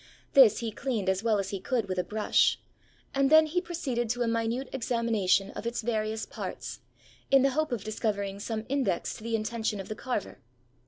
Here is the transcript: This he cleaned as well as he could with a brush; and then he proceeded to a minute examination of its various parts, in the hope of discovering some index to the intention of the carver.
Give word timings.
This 0.33 0.57
he 0.61 0.71
cleaned 0.71 1.09
as 1.09 1.21
well 1.21 1.37
as 1.37 1.51
he 1.51 1.59
could 1.59 1.87
with 1.87 1.99
a 1.99 2.03
brush; 2.03 2.59
and 3.13 3.29
then 3.29 3.45
he 3.45 3.61
proceeded 3.61 4.09
to 4.09 4.23
a 4.23 4.27
minute 4.27 4.67
examination 4.73 5.51
of 5.51 5.67
its 5.67 5.83
various 5.83 6.25
parts, 6.25 6.79
in 7.29 7.43
the 7.43 7.51
hope 7.51 7.71
of 7.71 7.83
discovering 7.83 8.39
some 8.39 8.65
index 8.67 9.13
to 9.17 9.23
the 9.23 9.35
intention 9.35 9.79
of 9.79 9.89
the 9.89 9.95
carver. 9.95 10.39